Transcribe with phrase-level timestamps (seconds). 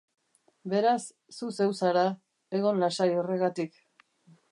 [0.71, 1.01] Beraz,
[1.39, 2.05] zu zeu zara,
[2.61, 3.79] egon lasai horregatik.